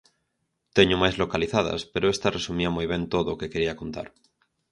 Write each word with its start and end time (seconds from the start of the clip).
Teño 0.77 0.95
máis 1.01 1.15
localizadas, 1.23 1.81
pero 1.93 2.05
esta 2.13 2.33
resumía 2.37 2.73
moi 2.75 2.85
ben 2.93 3.03
todo 3.13 3.29
o 3.31 3.39
que 3.39 3.51
quería 3.53 3.79
contar. 3.81 4.07